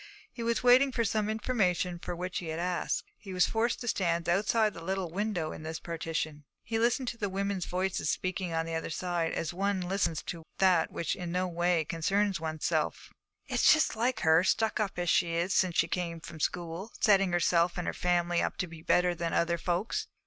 He 0.31 0.41
was 0.41 0.63
waiting 0.63 0.91
for 0.91 1.03
some 1.05 1.29
information 1.29 1.99
for 1.99 2.15
which 2.15 2.39
he 2.39 2.47
had 2.47 2.57
asked; 2.57 3.03
he 3.19 3.33
was 3.35 3.45
forced 3.45 3.81
to 3.81 3.87
stand 3.87 4.27
outside 4.27 4.73
the 4.73 4.81
little 4.83 5.11
window 5.11 5.51
in 5.51 5.61
this 5.61 5.79
partition. 5.79 6.43
He 6.63 6.79
listened 6.79 7.09
to 7.09 7.29
women's 7.29 7.67
voices 7.67 8.09
speaking 8.09 8.51
on 8.51 8.65
the 8.65 8.73
other 8.73 8.89
side, 8.89 9.31
as 9.33 9.53
one 9.53 9.79
listens 9.79 10.23
to 10.23 10.41
that 10.57 10.89
which 10.91 11.15
in 11.15 11.31
no 11.31 11.47
way 11.47 11.85
concerns 11.85 12.39
oneself. 12.39 13.11
'It's 13.45 13.71
just 13.71 13.95
like 13.95 14.21
her, 14.21 14.43
stuck 14.43 14.79
up 14.79 14.97
as 14.97 15.07
she 15.11 15.35
is 15.35 15.53
since 15.53 15.75
she 15.77 15.87
came 15.87 16.19
from 16.19 16.39
school, 16.39 16.91
setting 16.99 17.31
herself 17.31 17.77
and 17.77 17.85
her 17.85 17.93
family 17.93 18.41
up 18.41 18.57
to 18.57 18.65
be 18.65 18.81
better 18.81 19.13
than 19.13 19.33
other 19.35 19.59
folks.' 19.59 20.07